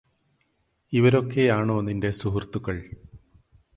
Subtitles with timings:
[0.93, 2.79] ഇവരൊക്കെയാണോ നിന്റെ സുഹൃത്തുക്കൾ